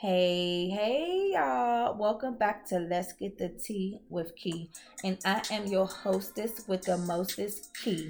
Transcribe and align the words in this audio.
Hey, 0.00 0.70
hey, 0.70 1.32
y'all. 1.34 1.94
Welcome 1.94 2.38
back 2.38 2.64
to 2.68 2.78
Let's 2.78 3.12
Get 3.12 3.36
the 3.36 3.50
Tea 3.50 4.00
with 4.08 4.34
Key. 4.34 4.70
And 5.04 5.18
I 5.26 5.42
am 5.50 5.66
your 5.66 5.84
hostess 5.84 6.64
with 6.66 6.84
the 6.84 6.96
mostest 6.96 7.76
Key. 7.76 8.08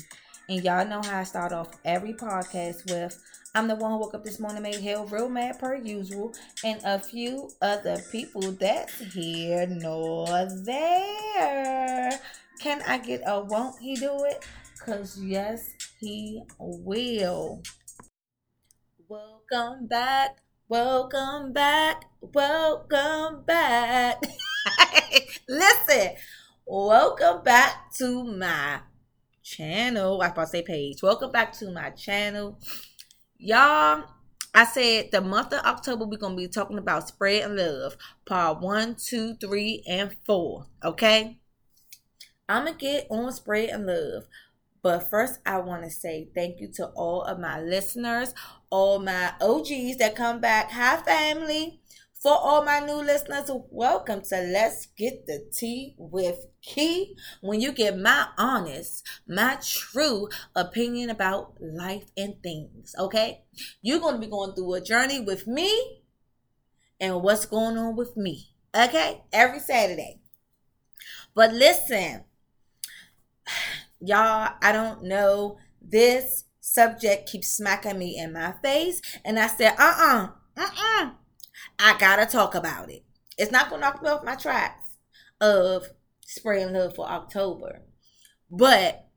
And 0.48 0.62
y'all 0.62 0.86
know 0.86 1.02
how 1.02 1.18
I 1.18 1.24
start 1.24 1.50
off 1.52 1.70
every 1.84 2.12
podcast 2.12 2.88
with 2.92 3.20
I'm 3.56 3.66
the 3.66 3.74
one 3.74 3.90
who 3.90 3.98
woke 3.98 4.14
up 4.14 4.22
this 4.22 4.38
morning, 4.38 4.62
made 4.62 4.80
hell 4.80 5.04
real 5.06 5.28
mad 5.28 5.58
per 5.58 5.74
usual, 5.74 6.32
and 6.62 6.80
a 6.84 7.00
few 7.00 7.50
other 7.60 8.00
people 8.12 8.52
that's 8.52 8.96
here 9.12 9.66
nor 9.66 10.28
there. 10.64 12.20
Can 12.60 12.82
I 12.86 12.98
get 12.98 13.22
a 13.26 13.40
won't 13.40 13.80
he 13.80 13.96
do 13.96 14.26
it? 14.26 14.46
Because 14.78 15.20
yes, 15.20 15.68
he 15.98 16.44
will. 16.60 17.64
Welcome 19.08 19.88
back 19.88 20.36
Welcome 20.70 21.52
back. 21.52 22.04
Welcome 22.20 23.42
back. 23.44 24.22
Listen, 25.48 26.10
welcome 26.64 27.42
back 27.42 27.92
to 27.94 28.22
my 28.22 28.78
channel. 29.42 30.22
I 30.22 30.26
was 30.26 30.30
about 30.30 30.44
to 30.44 30.46
say 30.46 30.62
page. 30.62 31.02
Welcome 31.02 31.32
back 31.32 31.54
to 31.54 31.72
my 31.72 31.90
channel. 31.90 32.56
Y'all, 33.36 34.04
I 34.54 34.64
said 34.64 35.10
the 35.10 35.20
month 35.20 35.52
of 35.52 35.64
October, 35.64 36.04
we're 36.04 36.18
going 36.18 36.36
to 36.36 36.42
be 36.42 36.46
talking 36.46 36.78
about 36.78 37.08
spread 37.08 37.46
and 37.46 37.56
love. 37.56 37.96
Part 38.24 38.60
one, 38.60 38.94
two, 38.94 39.34
three, 39.40 39.82
and 39.88 40.14
four. 40.24 40.66
Okay? 40.84 41.40
I'm 42.48 42.66
going 42.66 42.78
to 42.78 42.80
get 42.80 43.08
on 43.10 43.32
spread 43.32 43.70
and 43.70 43.86
love. 43.86 44.22
But 44.82 45.10
first, 45.10 45.40
I 45.44 45.58
want 45.58 45.84
to 45.84 45.90
say 45.90 46.28
thank 46.34 46.60
you 46.60 46.68
to 46.74 46.86
all 46.88 47.22
of 47.22 47.38
my 47.38 47.60
listeners, 47.60 48.34
all 48.70 48.98
my 48.98 49.34
OGs 49.40 49.98
that 49.98 50.14
come 50.16 50.40
back. 50.40 50.70
Hi, 50.72 50.96
family. 50.98 51.80
For 52.22 52.32
all 52.32 52.64
my 52.64 52.80
new 52.80 52.96
listeners, 52.96 53.50
welcome 53.70 54.20
to 54.22 54.36
Let's 54.42 54.86
Get 54.86 55.26
the 55.26 55.46
Tea 55.54 55.94
with 55.96 56.46
Key. 56.62 57.16
When 57.40 57.60
you 57.62 57.72
get 57.72 57.98
my 57.98 58.28
honest, 58.36 59.06
my 59.26 59.58
true 59.62 60.28
opinion 60.54 61.08
about 61.08 61.54
life 61.60 62.10
and 62.18 62.34
things, 62.42 62.94
okay? 62.98 63.42
You're 63.80 64.00
going 64.00 64.16
to 64.16 64.20
be 64.20 64.26
going 64.26 64.54
through 64.54 64.74
a 64.74 64.80
journey 64.82 65.20
with 65.20 65.46
me 65.46 66.02
and 67.00 67.22
what's 67.22 67.46
going 67.46 67.78
on 67.78 67.96
with 67.96 68.16
me, 68.16 68.50
okay? 68.74 69.22
Every 69.32 69.60
Saturday. 69.60 70.20
But 71.34 71.52
listen, 71.52 72.24
y'all, 74.00 74.54
I 74.62 74.72
don't 74.72 75.04
know. 75.04 75.58
This 75.80 76.44
subject 76.60 77.28
keeps 77.28 77.48
smacking 77.48 77.98
me 77.98 78.18
in 78.18 78.32
my 78.32 78.54
face. 78.62 79.00
And 79.24 79.38
I 79.38 79.46
said, 79.46 79.74
uh 79.78 79.94
uh-uh, 79.98 80.28
uh, 80.56 80.62
uh-uh. 80.62 81.10
I 81.78 81.98
gotta 81.98 82.26
talk 82.26 82.54
about 82.54 82.90
it. 82.90 83.04
It's 83.38 83.52
not 83.52 83.70
gonna 83.70 83.82
knock 83.82 84.02
me 84.02 84.10
off 84.10 84.24
my 84.24 84.34
tracks 84.34 84.96
of 85.40 85.88
spraying 86.20 86.72
love 86.72 86.94
for 86.94 87.08
October. 87.08 87.82
But 88.50 89.08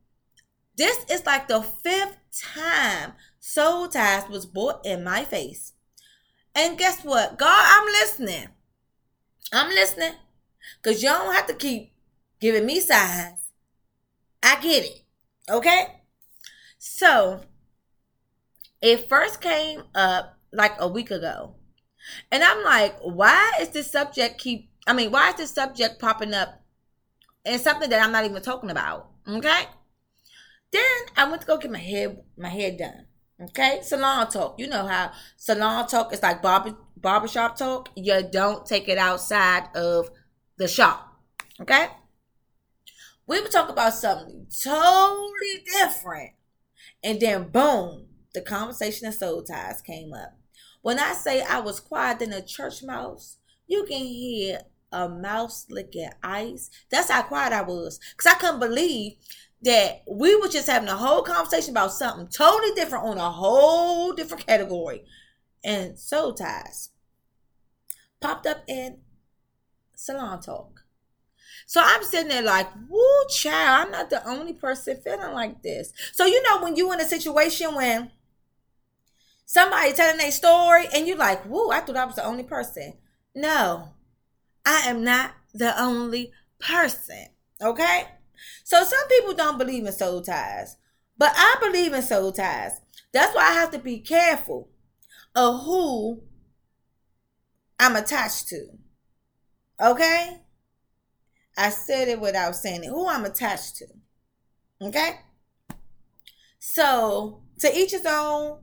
this 0.77 1.05
is 1.09 1.25
like 1.25 1.47
the 1.47 1.61
fifth 1.61 2.17
time 2.53 3.13
Soul 3.39 3.87
Ties 3.87 4.29
was 4.29 4.45
brought 4.45 4.85
in 4.85 5.03
my 5.03 5.25
face. 5.25 5.73
And 6.55 6.77
guess 6.77 7.03
what? 7.03 7.37
God, 7.37 7.65
I'm 7.65 7.85
listening. 7.87 8.47
I'm 9.51 9.69
listening. 9.69 10.13
Because 10.81 11.03
you 11.03 11.09
don't 11.09 11.33
have 11.33 11.47
to 11.47 11.53
keep 11.53 11.93
giving 12.39 12.65
me 12.65 12.79
signs. 12.79 13.42
I 14.43 14.59
get 14.61 14.83
it. 14.83 15.01
Okay? 15.49 15.85
So, 16.77 17.41
it 18.81 19.07
first 19.09 19.41
came 19.41 19.83
up 19.95 20.37
like 20.51 20.73
a 20.77 20.87
week 20.87 21.09
ago. 21.09 21.55
And 22.31 22.43
I'm 22.43 22.63
like, 22.63 22.97
why 22.99 23.53
is 23.61 23.69
this 23.69 23.89
subject 23.89 24.37
keep 24.37 24.69
I 24.85 24.93
mean, 24.93 25.11
why 25.11 25.29
is 25.29 25.35
this 25.35 25.51
subject 25.51 25.99
popping 25.99 26.33
up 26.33 26.61
and 27.45 27.61
something 27.61 27.89
that 27.89 28.03
I'm 28.03 28.11
not 28.11 28.25
even 28.25 28.41
talking 28.41 28.69
about? 28.69 29.09
Okay? 29.27 29.63
Then 30.71 30.83
I 31.15 31.29
went 31.29 31.41
to 31.41 31.47
go 31.47 31.57
get 31.57 31.71
my 31.71 31.79
hair 31.79 32.17
my 32.37 32.49
hair 32.49 32.71
done. 32.77 33.05
Okay? 33.41 33.79
Salon 33.81 34.29
talk. 34.29 34.59
You 34.59 34.67
know 34.67 34.85
how 34.85 35.11
salon 35.37 35.87
talk 35.87 36.13
is 36.13 36.21
like 36.21 36.41
barber 36.41 36.75
barbershop 36.97 37.57
talk. 37.57 37.89
You 37.95 38.21
don't 38.29 38.65
take 38.65 38.89
it 38.89 38.97
outside 38.97 39.69
of 39.75 40.09
the 40.57 40.67
shop. 40.67 41.17
Okay? 41.61 41.87
We 43.25 43.41
would 43.41 43.51
talk 43.51 43.69
about 43.69 43.93
something 43.93 44.47
totally 44.63 45.63
different. 45.65 46.31
And 47.03 47.19
then 47.19 47.49
boom, 47.49 48.07
the 48.33 48.41
conversation 48.41 49.07
of 49.07 49.13
soul 49.13 49.43
ties 49.43 49.81
came 49.81 50.13
up. 50.13 50.37
When 50.81 50.99
I 50.99 51.13
say 51.13 51.41
I 51.41 51.59
was 51.59 51.79
quiet 51.79 52.19
than 52.19 52.33
a 52.33 52.41
church 52.41 52.83
mouse, 52.83 53.37
you 53.67 53.85
can 53.85 54.05
hear 54.05 54.59
a 54.91 55.07
mouse 55.07 55.65
licking 55.69 56.09
ice. 56.21 56.69
That's 56.89 57.09
how 57.09 57.23
quiet 57.23 57.53
I 57.53 57.61
was. 57.61 57.99
Because 58.11 58.33
I 58.33 58.37
couldn't 58.37 58.59
believe 58.59 59.13
that 59.63 60.03
we 60.09 60.35
were 60.35 60.49
just 60.49 60.69
having 60.69 60.89
a 60.89 60.95
whole 60.95 61.23
conversation 61.23 61.71
about 61.71 61.93
something 61.93 62.27
totally 62.27 62.73
different 62.75 63.05
on 63.05 63.17
a 63.17 63.31
whole 63.31 64.11
different 64.11 64.45
category. 64.45 65.03
And 65.63 65.97
soul 65.97 66.33
ties 66.33 66.89
popped 68.19 68.45
up 68.45 68.63
in 68.67 68.99
salon 69.95 70.41
talk. 70.41 70.82
So 71.65 71.81
I'm 71.83 72.03
sitting 72.03 72.29
there 72.29 72.41
like, 72.41 72.67
woo, 72.89 73.25
child, 73.29 73.87
I'm 73.87 73.91
not 73.91 74.09
the 74.09 74.27
only 74.27 74.53
person 74.53 74.97
feeling 75.03 75.33
like 75.33 75.61
this. 75.63 75.93
So, 76.11 76.25
you 76.25 76.41
know, 76.43 76.61
when 76.61 76.75
you 76.75 76.91
in 76.93 76.99
a 76.99 77.05
situation 77.05 77.75
when 77.75 78.11
somebody 79.45 79.93
telling 79.93 80.17
their 80.17 80.31
story 80.31 80.87
and 80.93 81.07
you 81.07 81.15
like, 81.15 81.45
woo, 81.45 81.71
I 81.71 81.79
thought 81.79 81.97
I 81.97 82.05
was 82.05 82.15
the 82.15 82.25
only 82.25 82.43
person. 82.43 82.93
No, 83.35 83.93
I 84.65 84.83
am 84.87 85.03
not 85.03 85.33
the 85.53 85.79
only 85.81 86.31
person. 86.59 87.27
Okay? 87.61 88.05
So 88.63 88.83
some 88.83 89.07
people 89.07 89.33
don't 89.33 89.57
believe 89.57 89.85
in 89.85 89.91
soul 89.91 90.21
ties, 90.21 90.77
but 91.17 91.31
I 91.35 91.57
believe 91.61 91.93
in 91.93 92.01
soul 92.01 92.31
ties. 92.31 92.81
That's 93.13 93.35
why 93.35 93.49
I 93.49 93.53
have 93.53 93.71
to 93.71 93.79
be 93.79 93.99
careful 93.99 94.69
of 95.35 95.63
who 95.63 96.23
I'm 97.79 97.95
attached 97.95 98.47
to. 98.49 98.67
Okay? 99.81 100.41
I 101.57 101.69
said 101.69 102.07
it 102.07 102.19
without 102.19 102.55
saying 102.55 102.83
it. 102.83 102.89
Who 102.89 103.07
I'm 103.07 103.25
attached 103.25 103.77
to. 103.77 103.87
Okay? 104.81 105.19
So, 106.59 107.41
to 107.59 107.77
each 107.77 107.91
his 107.91 108.05
own. 108.05 108.59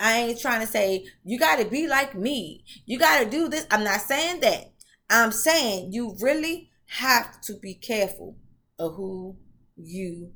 I 0.00 0.18
ain't 0.18 0.40
trying 0.40 0.60
to 0.60 0.66
say 0.66 1.06
you 1.24 1.38
got 1.38 1.60
to 1.60 1.64
be 1.64 1.86
like 1.86 2.16
me. 2.16 2.64
You 2.86 2.98
got 2.98 3.20
to 3.20 3.30
do 3.30 3.48
this. 3.48 3.66
I'm 3.70 3.84
not 3.84 4.00
saying 4.00 4.40
that. 4.40 4.72
I'm 5.08 5.30
saying 5.30 5.92
you 5.92 6.16
really 6.20 6.70
have 6.86 7.40
to 7.42 7.54
be 7.54 7.74
careful 7.74 8.36
of 8.78 8.96
who 8.96 9.36
you 9.76 10.32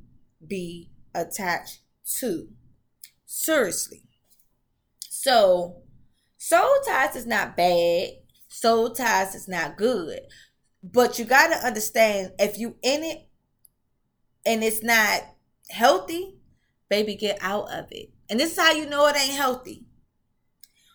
be 0.47 0.91
attached 1.15 1.81
to. 2.19 2.48
Seriously. 3.25 4.03
So, 5.00 5.82
soul 6.38 6.76
ties 6.86 7.16
is 7.16 7.26
not 7.26 7.56
bad. 7.56 8.10
Soul 8.47 8.91
ties 8.94 9.34
is 9.34 9.48
not 9.48 9.76
good. 9.76 10.20
But 10.92 11.19
you 11.19 11.24
got 11.24 11.48
to 11.48 11.66
understand 11.66 12.32
if 12.38 12.58
you 12.58 12.76
in 12.80 13.02
it 13.02 13.26
and 14.44 14.62
it's 14.62 14.84
not 14.84 15.22
healthy, 15.69 16.36
baby, 16.88 17.16
get 17.16 17.38
out 17.41 17.72
of 17.72 17.86
it. 17.91 18.10
And 18.30 18.38
this 18.38 18.52
is 18.52 18.58
how 18.58 18.70
you 18.70 18.88
know 18.88 19.06
it 19.08 19.16
ain't 19.16 19.34
healthy. 19.34 19.84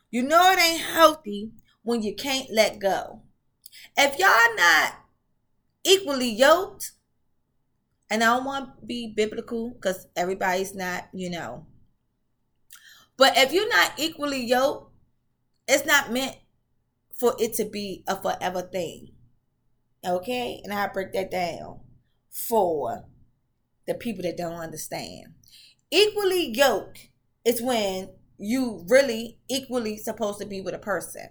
You 0.10 0.24
know 0.24 0.52
it 0.52 0.60
ain't 0.60 0.82
healthy 0.82 1.52
when 1.84 2.04
you 2.04 2.16
can't 2.16 2.50
let 2.52 2.80
go. 2.80 3.22
If 3.98 4.18
y'all 4.18 4.56
not 4.56 4.94
equally 5.84 6.32
yoked, 6.32 6.92
and 8.10 8.24
I 8.24 8.28
don't 8.28 8.46
want 8.46 8.80
to 8.80 8.86
be 8.86 9.14
biblical 9.14 9.72
because 9.72 10.08
everybody's 10.16 10.74
not, 10.74 11.10
you 11.14 11.30
know. 11.30 11.66
But 13.18 13.38
if 13.38 13.52
you're 13.52 13.70
not 13.70 13.94
equally 13.98 14.46
yoked, 14.46 14.94
it's 15.68 15.86
not 15.86 16.14
meant 16.14 16.38
for 17.20 17.36
it 17.40 17.54
to 17.56 17.66
be 17.66 18.04
a 18.08 18.16
forever 18.16 18.62
thing. 18.62 19.12
Okay? 20.06 20.62
And 20.64 20.74
I 20.74 20.88
break 20.88 21.14
that 21.14 21.32
down 21.32 21.80
for 22.30 23.06
the 23.88 23.94
people 23.94 24.24
that 24.24 24.38
don't 24.38 24.54
understand. 24.60 25.34
Equally 25.92 26.52
yoked 26.56 27.10
is 27.46 27.62
when 27.62 28.10
you 28.38 28.86
really 28.88 29.38
equally 29.50 29.98
supposed 29.98 30.40
to 30.40 30.46
be 30.46 30.62
with 30.62 30.74
a 30.74 30.80
person. 30.80 31.30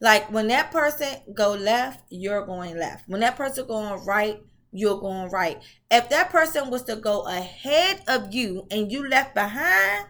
Like 0.00 0.30
when 0.30 0.48
that 0.48 0.70
person 0.70 1.08
go 1.34 1.52
left, 1.52 2.04
you're 2.10 2.44
going 2.44 2.76
left. 2.76 3.08
When 3.08 3.20
that 3.20 3.36
person 3.36 3.66
going 3.66 4.04
right, 4.04 4.40
you're 4.72 5.00
going 5.00 5.30
right. 5.30 5.62
If 5.90 6.10
that 6.10 6.30
person 6.30 6.70
was 6.70 6.82
to 6.84 6.96
go 6.96 7.26
ahead 7.26 8.02
of 8.06 8.34
you 8.34 8.66
and 8.70 8.90
you 8.90 9.08
left 9.08 9.34
behind, 9.34 10.06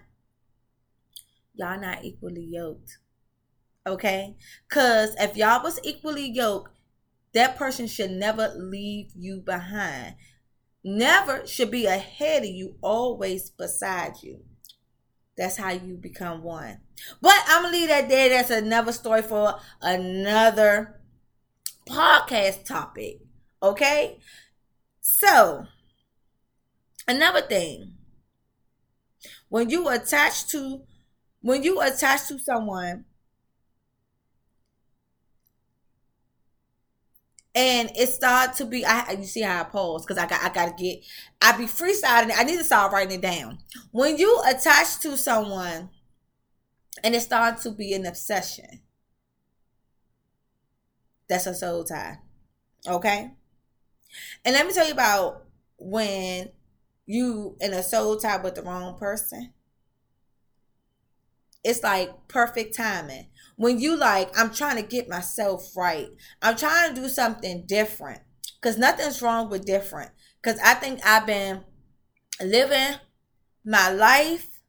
y'all 1.54 1.80
not 1.80 2.04
equally 2.04 2.48
yoked. 2.50 2.98
Okay? 3.86 4.36
Cause 4.68 5.14
if 5.18 5.36
y'all 5.36 5.62
was 5.62 5.78
equally 5.84 6.28
yoked, 6.28 6.75
that 7.34 7.56
person 7.56 7.86
should 7.86 8.10
never 8.10 8.52
leave 8.56 9.10
you 9.14 9.42
behind. 9.44 10.14
Never 10.82 11.46
should 11.46 11.70
be 11.70 11.86
ahead 11.86 12.42
of 12.42 12.48
you, 12.48 12.76
always 12.80 13.50
beside 13.50 14.22
you. 14.22 14.44
That's 15.36 15.56
how 15.56 15.70
you 15.70 15.96
become 15.96 16.42
one. 16.42 16.80
But 17.20 17.34
I'm 17.46 17.64
gonna 17.64 17.76
leave 17.76 17.88
that 17.88 18.08
there. 18.08 18.30
That's 18.30 18.50
another 18.50 18.92
story 18.92 19.22
for 19.22 19.58
another 19.82 21.00
podcast 21.88 22.64
topic. 22.64 23.18
Okay? 23.62 24.18
So, 25.00 25.66
another 27.06 27.42
thing. 27.42 27.94
When 29.48 29.70
you 29.70 29.88
attach 29.88 30.48
to 30.48 30.82
when 31.40 31.62
you 31.62 31.80
attach 31.80 32.28
to 32.28 32.38
someone 32.38 33.04
and 37.56 37.90
it 37.96 38.10
started 38.10 38.54
to 38.58 38.66
be 38.66 38.84
I 38.84 39.12
you 39.12 39.24
see 39.24 39.40
how 39.40 39.62
I 39.62 39.64
pause 39.64 40.04
because 40.04 40.22
I 40.22 40.26
got 40.26 40.44
I 40.44 40.50
gotta 40.50 40.74
get 40.76 41.02
I 41.40 41.56
be 41.56 41.64
freestyling 41.64 42.30
I 42.36 42.44
need 42.44 42.58
to 42.58 42.64
start 42.64 42.92
writing 42.92 43.18
it 43.18 43.22
down. 43.22 43.58
When 43.90 44.18
you 44.18 44.42
attach 44.46 45.00
to 45.00 45.16
someone 45.16 45.88
and 47.02 47.14
it 47.14 47.22
starts 47.22 47.62
to 47.64 47.70
be 47.70 47.94
an 47.94 48.06
obsession. 48.06 48.80
That's 51.28 51.46
a 51.46 51.54
soul 51.54 51.84
tie. 51.84 52.18
Okay? 52.86 53.30
And 54.44 54.54
let 54.54 54.66
me 54.66 54.72
tell 54.72 54.86
you 54.86 54.92
about 54.92 55.44
when 55.78 56.50
you 57.06 57.56
in 57.60 57.72
a 57.72 57.82
soul 57.82 58.16
tie 58.16 58.36
with 58.38 58.54
the 58.54 58.62
wrong 58.62 58.98
person. 58.98 59.52
It's 61.64 61.82
like 61.82 62.28
perfect 62.28 62.76
timing. 62.76 63.26
When 63.56 63.80
you 63.80 63.96
like, 63.96 64.38
I'm 64.38 64.52
trying 64.52 64.76
to 64.76 64.82
get 64.82 65.08
myself 65.08 65.76
right. 65.76 66.08
I'm 66.42 66.56
trying 66.56 66.94
to 66.94 67.00
do 67.00 67.08
something 67.08 67.64
different. 67.66 68.20
Cause 68.60 68.78
nothing's 68.78 69.22
wrong 69.22 69.48
with 69.48 69.64
different. 69.64 70.10
Cause 70.42 70.58
I 70.64 70.74
think 70.74 71.00
I've 71.04 71.26
been 71.26 71.64
living 72.40 72.98
my 73.64 73.90
life 73.90 74.60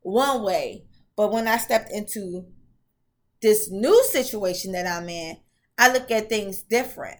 one 0.00 0.42
way 0.42 0.88
but 1.18 1.32
when 1.32 1.48
I 1.48 1.56
stepped 1.56 1.90
into 1.90 2.46
this 3.42 3.68
new 3.72 4.04
situation 4.04 4.70
that 4.70 4.86
I'm 4.86 5.08
in, 5.08 5.38
I 5.76 5.92
look 5.92 6.12
at 6.12 6.28
things 6.28 6.62
different. 6.62 7.18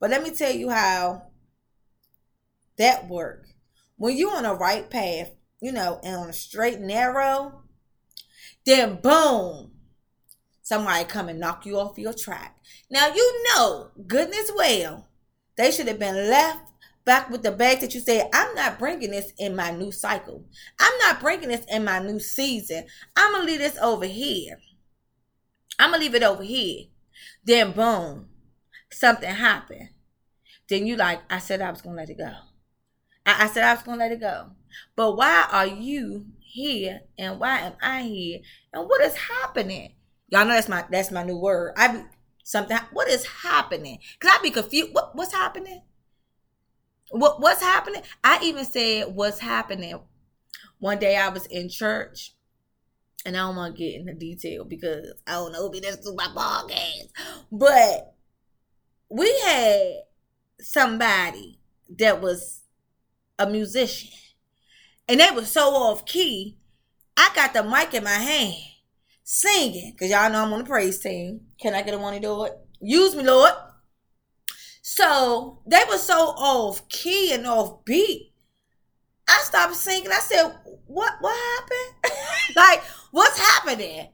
But 0.00 0.08
let 0.08 0.22
me 0.22 0.30
tell 0.30 0.54
you 0.54 0.70
how 0.70 1.24
that 2.78 3.06
work. 3.06 3.44
When 3.96 4.16
you're 4.16 4.34
on 4.34 4.46
a 4.46 4.54
right 4.54 4.88
path, 4.88 5.32
you 5.60 5.70
know, 5.70 6.00
and 6.02 6.16
on 6.16 6.30
a 6.30 6.32
straight 6.32 6.80
narrow, 6.80 7.64
then 8.64 9.02
boom, 9.02 9.72
somebody 10.64 11.04
come 11.04 11.28
and 11.28 11.38
knock 11.38 11.64
you 11.64 11.78
off 11.78 11.98
your 11.98 12.14
track. 12.14 12.56
Now 12.90 13.06
you 13.14 13.44
know, 13.44 13.90
goodness 14.08 14.50
well, 14.56 15.06
they 15.56 15.70
should 15.70 15.86
have 15.86 16.00
been 16.00 16.28
left 16.28 16.72
back 17.04 17.30
with 17.30 17.42
the 17.42 17.52
bag 17.52 17.80
that 17.80 17.94
you 17.94 18.00
said, 18.00 18.28
I'm 18.32 18.54
not 18.54 18.78
bringing 18.78 19.10
this 19.10 19.32
in 19.38 19.54
my 19.54 19.70
new 19.70 19.92
cycle. 19.92 20.44
I'm 20.80 20.98
not 20.98 21.20
bringing 21.20 21.50
this 21.50 21.64
in 21.66 21.84
my 21.84 21.98
new 21.98 22.18
season. 22.18 22.86
I'm 23.14 23.32
going 23.32 23.46
to 23.46 23.52
leave 23.52 23.60
this 23.60 23.78
over 23.78 24.06
here. 24.06 24.58
I'm 25.78 25.90
going 25.90 26.00
to 26.00 26.06
leave 26.06 26.14
it 26.14 26.22
over 26.22 26.42
here. 26.42 26.86
Then, 27.44 27.72
boom, 27.72 28.30
something 28.90 29.28
happened. 29.28 29.90
Then 30.68 30.86
you 30.86 30.96
like, 30.96 31.20
I 31.30 31.40
said 31.40 31.60
I 31.60 31.70
was 31.70 31.82
going 31.82 31.94
to 31.94 32.00
let 32.00 32.10
it 32.10 32.18
go. 32.18 32.32
I, 33.26 33.44
I 33.44 33.46
said 33.48 33.64
I 33.64 33.74
was 33.74 33.82
going 33.82 33.98
to 33.98 34.04
let 34.04 34.12
it 34.12 34.20
go. 34.20 34.52
But 34.96 35.16
why 35.16 35.46
are 35.52 35.66
you 35.66 36.26
here 36.40 37.02
and 37.18 37.38
why 37.38 37.60
am 37.60 37.74
I 37.82 38.02
here? 38.02 38.40
And 38.72 38.88
what 38.88 39.02
is 39.02 39.14
happening? 39.14 39.94
Y'all 40.34 40.44
know 40.44 40.54
that's 40.54 40.68
my 40.68 40.84
that's 40.90 41.12
my 41.12 41.22
new 41.22 41.36
word. 41.36 41.74
I 41.76 41.86
be 41.92 42.02
something 42.42 42.76
what 42.92 43.08
is 43.08 43.24
happening? 43.24 44.00
Cause 44.18 44.32
I 44.34 44.42
be 44.42 44.50
confused. 44.50 44.92
What 44.92 45.14
what's 45.14 45.32
happening? 45.32 45.82
What 47.10 47.40
what's 47.40 47.62
happening? 47.62 48.02
I 48.24 48.40
even 48.42 48.64
said 48.64 49.14
what's 49.14 49.38
happening. 49.38 49.96
One 50.80 50.98
day 50.98 51.16
I 51.16 51.28
was 51.28 51.46
in 51.46 51.68
church, 51.68 52.34
and 53.24 53.36
I 53.36 53.46
don't 53.46 53.54
want 53.54 53.76
to 53.76 53.78
get 53.78 53.94
into 53.94 54.12
detail 54.12 54.64
because 54.64 55.06
I 55.24 55.34
don't 55.34 55.52
know 55.52 55.70
if 55.72 55.80
that's 55.80 56.12
my 56.12 56.26
podcast. 56.26 57.10
But 57.52 58.16
we 59.08 59.32
had 59.44 59.82
somebody 60.58 61.60
that 61.96 62.20
was 62.20 62.62
a 63.38 63.48
musician, 63.48 64.10
and 65.06 65.20
they 65.20 65.30
was 65.30 65.48
so 65.52 65.70
off 65.70 66.04
key. 66.04 66.58
I 67.16 67.30
got 67.36 67.52
the 67.54 67.62
mic 67.62 67.94
in 67.94 68.02
my 68.02 68.10
hand, 68.10 68.56
singing 69.24 69.92
because 69.92 70.10
y'all 70.10 70.30
know 70.30 70.44
I'm 70.44 70.52
on 70.52 70.60
the 70.60 70.64
praise 70.64 71.00
team. 71.00 71.40
Can 71.60 71.74
I 71.74 71.82
get 71.82 71.94
a 71.94 71.98
one 71.98 72.20
do 72.20 72.44
it? 72.44 72.52
Use 72.80 73.16
me, 73.16 73.24
Lord. 73.24 73.52
So 74.82 75.60
they 75.66 75.82
were 75.88 75.98
so 75.98 76.14
off 76.14 76.86
key 76.88 77.32
and 77.32 77.46
off 77.46 77.84
beat. 77.84 78.32
I 79.26 79.40
stopped 79.42 79.74
singing. 79.74 80.12
I 80.12 80.20
said, 80.20 80.54
"What? 80.86 81.14
What 81.20 81.34
happened? 81.34 82.14
like, 82.56 82.82
what's 83.10 83.40
happening?" 83.40 84.08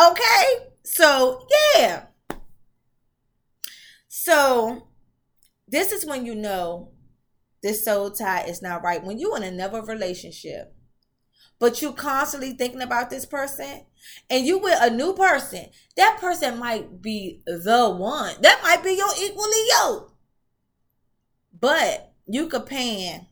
Okay, 0.00 0.44
so 0.84 1.46
yeah. 1.74 2.04
So 4.08 4.88
this 5.66 5.90
is 5.90 6.06
when 6.06 6.24
you 6.24 6.36
know 6.36 6.92
this 7.62 7.84
soul 7.84 8.12
tie 8.12 8.44
is 8.44 8.62
not 8.62 8.84
right. 8.84 9.02
When 9.02 9.18
you're 9.18 9.36
in 9.36 9.42
another 9.42 9.82
relationship, 9.82 10.74
but 11.64 11.80
you 11.80 11.94
constantly 11.94 12.52
thinking 12.52 12.82
about 12.82 13.08
this 13.08 13.24
person, 13.24 13.86
and 14.28 14.44
you 14.44 14.58
with 14.58 14.76
a 14.82 14.90
new 14.90 15.14
person, 15.14 15.64
that 15.96 16.18
person 16.20 16.58
might 16.58 17.00
be 17.00 17.40
the 17.46 17.88
one. 17.88 18.34
That 18.42 18.60
might 18.62 18.84
be 18.84 18.90
your 18.92 19.08
equally 19.18 19.66
yoked. 19.80 20.12
But 21.58 22.12
you 22.26 22.48
could 22.48 22.66
pan 22.66 23.28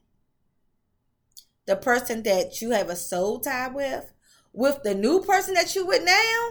the 1.67 1.77
person 1.77 2.23
that 2.25 2.61
you 2.61 2.71
have 2.71 2.89
a 2.89 2.97
soul 2.97 3.41
tie 3.41 3.69
with 3.69 4.13
with 4.53 4.83
the 4.83 4.95
new 4.95 5.21
person 5.23 5.55
that 5.55 5.75
you 5.75 5.87
with 5.87 6.05
now. 6.05 6.49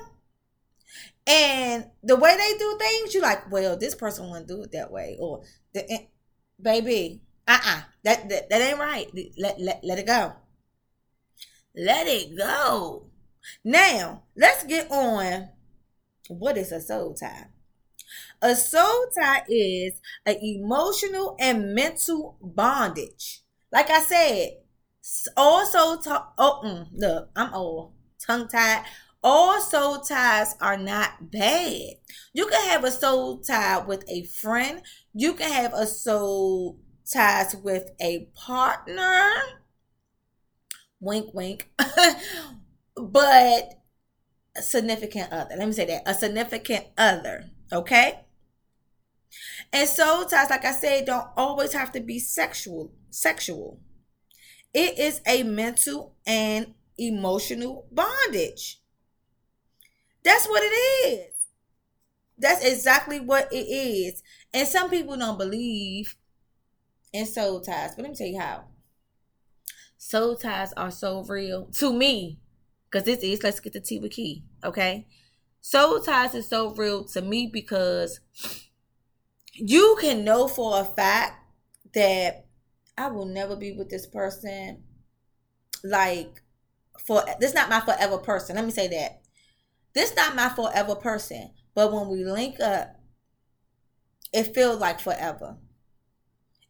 And 1.27 1.85
the 2.03 2.15
way 2.15 2.35
they 2.35 2.57
do 2.57 2.77
things, 2.79 3.13
you 3.13 3.21
like, 3.21 3.51
well, 3.51 3.77
this 3.77 3.95
person 3.95 4.29
wouldn't 4.29 4.47
do 4.47 4.63
it 4.63 4.71
that 4.71 4.91
way. 4.91 5.17
Or 5.19 5.41
the 5.73 5.89
eh, 5.91 6.05
baby, 6.61 7.21
uh-uh. 7.47 7.81
That, 8.03 8.29
that 8.29 8.49
that 8.49 8.61
ain't 8.61 8.79
right. 8.79 9.07
Let, 9.37 9.59
let 9.61 9.83
let 9.83 9.99
it 9.99 10.07
go. 10.07 10.33
Let 11.75 12.07
it 12.07 12.37
go. 12.37 13.07
Now, 13.63 14.23
let's 14.35 14.63
get 14.65 14.91
on 14.91 15.49
what 16.27 16.57
is 16.57 16.71
a 16.71 16.81
soul 16.81 17.13
tie. 17.13 17.47
A 18.41 18.55
soul 18.55 19.05
tie 19.17 19.43
is 19.47 19.93
an 20.25 20.37
emotional 20.41 21.35
and 21.39 21.73
mental 21.73 22.37
bondage. 22.41 23.41
Like 23.71 23.89
I 23.89 24.01
said, 24.01 24.49
all 25.37 25.65
soul 25.65 25.97
ties, 25.97 26.21
oh, 26.37 26.61
mm, 26.63 26.87
look, 26.93 27.29
I'm 27.35 27.53
old, 27.53 27.93
tongue 28.25 28.47
tied. 28.47 28.83
All 29.23 29.61
soul 29.61 29.99
ties 29.99 30.55
are 30.59 30.77
not 30.77 31.31
bad. 31.31 31.81
You 32.33 32.47
can 32.47 32.69
have 32.69 32.83
a 32.83 32.91
soul 32.91 33.39
tie 33.39 33.79
with 33.79 34.03
a 34.09 34.23
friend. 34.25 34.81
You 35.13 35.33
can 35.33 35.51
have 35.51 35.73
a 35.73 35.85
soul 35.85 36.79
ties 37.11 37.55
with 37.55 37.91
a 38.01 38.29
partner. 38.33 39.31
Wink, 41.01 41.33
wink. 41.33 41.69
but 42.95 43.81
a 44.55 44.61
significant 44.61 45.31
other. 45.33 45.55
Let 45.57 45.67
me 45.67 45.73
say 45.73 45.85
that. 45.85 46.03
A 46.05 46.13
significant 46.13 46.85
other. 46.97 47.49
Okay? 47.73 48.19
And 49.73 49.87
soul 49.89 50.25
ties, 50.25 50.49
like 50.49 50.65
I 50.65 50.73
said, 50.73 51.05
don't 51.05 51.27
always 51.35 51.73
have 51.73 51.91
to 51.93 52.01
be 52.01 52.19
sexual. 52.19 52.91
Sexual. 53.09 53.79
It 54.73 54.99
is 54.99 55.21
a 55.25 55.43
mental 55.43 56.15
and 56.25 56.73
emotional 56.97 57.87
bondage. 57.91 58.79
That's 60.23 60.47
what 60.47 60.61
it 60.63 60.75
is. 61.07 61.33
That's 62.37 62.63
exactly 62.63 63.19
what 63.19 63.51
it 63.51 63.67
is. 63.67 64.21
And 64.53 64.67
some 64.67 64.89
people 64.89 65.17
don't 65.17 65.37
believe 65.37 66.15
in 67.11 67.25
soul 67.25 67.61
ties. 67.61 67.95
But 67.95 68.03
let 68.03 68.11
me 68.11 68.17
tell 68.17 68.27
you 68.27 68.39
how. 68.39 68.65
Soul 70.03 70.35
ties 70.35 70.73
are 70.73 70.89
so 70.89 71.23
real 71.25 71.67
to 71.73 71.93
me. 71.93 72.39
Because 72.89 73.05
this 73.05 73.19
is, 73.19 73.43
let's 73.43 73.59
get 73.59 73.73
the 73.73 73.79
Tea 73.79 73.99
with 73.99 74.13
key. 74.13 74.43
Okay. 74.63 75.05
Soul 75.61 76.01
ties 76.01 76.33
is 76.33 76.49
so 76.49 76.73
real 76.73 77.03
to 77.05 77.21
me 77.21 77.45
because 77.45 78.19
you 79.53 79.95
can 80.01 80.25
know 80.25 80.47
for 80.47 80.81
a 80.81 80.83
fact 80.83 81.45
that 81.93 82.47
I 82.97 83.09
will 83.09 83.27
never 83.27 83.55
be 83.55 83.73
with 83.73 83.89
this 83.89 84.07
person. 84.07 84.81
Like, 85.83 86.41
for 87.05 87.23
this 87.39 87.51
is 87.51 87.55
not 87.55 87.69
my 87.69 87.79
forever 87.79 88.17
person. 88.17 88.55
Let 88.55 88.65
me 88.65 88.71
say 88.71 88.87
that. 88.87 89.21
This 89.93 90.09
is 90.09 90.15
not 90.15 90.35
my 90.35 90.49
forever 90.49 90.95
person. 90.95 91.51
But 91.75 91.93
when 91.93 92.09
we 92.09 92.25
link 92.25 92.59
up, 92.59 92.99
it 94.33 94.55
feels 94.55 94.79
like 94.79 94.99
forever. 94.99 95.57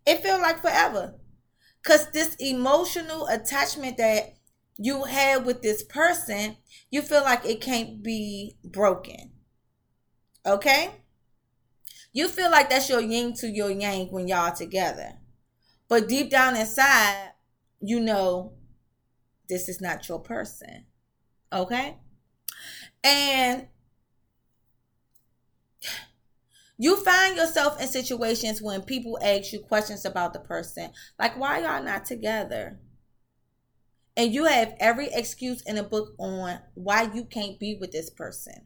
It 0.05 0.21
feels 0.21 0.41
like 0.41 0.61
forever. 0.61 1.15
Cause 1.83 2.11
this 2.11 2.35
emotional 2.39 3.27
attachment 3.27 3.97
that 3.97 4.35
you 4.77 5.03
have 5.03 5.45
with 5.45 5.61
this 5.61 5.83
person, 5.83 6.57
you 6.89 7.01
feel 7.01 7.21
like 7.21 7.45
it 7.45 7.61
can't 7.61 8.03
be 8.03 8.57
broken. 8.63 9.31
Okay? 10.45 10.91
You 12.13 12.27
feel 12.27 12.51
like 12.51 12.69
that's 12.69 12.89
your 12.89 13.01
yin 13.01 13.33
to 13.35 13.47
your 13.47 13.71
yang 13.71 14.07
when 14.07 14.27
y'all 14.27 14.53
together. 14.53 15.13
But 15.87 16.07
deep 16.07 16.29
down 16.29 16.55
inside, 16.55 17.31
you 17.79 17.99
know 17.99 18.53
this 19.49 19.67
is 19.67 19.81
not 19.81 20.07
your 20.07 20.19
person. 20.19 20.85
Okay? 21.51 21.97
And 23.03 23.67
you 26.81 26.95
find 26.95 27.37
yourself 27.37 27.79
in 27.79 27.87
situations 27.87 28.59
when 28.59 28.81
people 28.81 29.19
ask 29.21 29.53
you 29.53 29.59
questions 29.59 30.03
about 30.03 30.33
the 30.33 30.39
person, 30.39 30.89
like 31.19 31.39
why 31.39 31.59
y'all 31.59 31.83
not 31.83 32.05
together? 32.05 32.79
And 34.17 34.33
you 34.33 34.45
have 34.45 34.73
every 34.79 35.07
excuse 35.13 35.61
in 35.61 35.75
the 35.75 35.83
book 35.83 36.15
on 36.17 36.57
why 36.73 37.03
you 37.13 37.25
can't 37.25 37.59
be 37.59 37.77
with 37.79 37.91
this 37.91 38.09
person. 38.09 38.65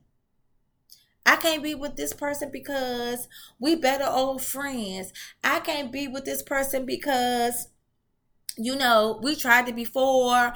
I 1.26 1.36
can't 1.36 1.62
be 1.62 1.76
with 1.76 1.98
this 1.98 2.14
person 2.14 2.52
because 2.54 3.28
we 3.60 3.76
better 3.76 4.08
old 4.08 4.42
friends. 4.42 5.12
I 5.44 5.60
can't 5.60 5.92
be 5.92 6.08
with 6.08 6.24
this 6.24 6.42
person 6.42 6.86
because 6.86 7.68
you 8.58 8.78
know, 8.78 9.20
we 9.22 9.36
tried 9.36 9.68
it 9.68 9.76
before 9.76 10.54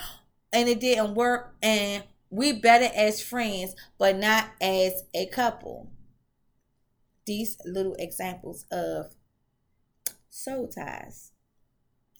and 0.53 0.69
it 0.69 0.79
didn't 0.79 1.13
work 1.13 1.57
and 1.61 2.05
we 2.29 2.53
better 2.53 2.89
as 2.95 3.21
friends, 3.21 3.75
but 3.97 4.15
not 4.15 4.45
as 4.61 5.03
a 5.13 5.25
couple 5.25 5.91
these 7.25 7.57
little 7.65 7.95
examples 7.99 8.65
of 8.71 9.13
soul 10.29 10.67
ties. 10.67 11.31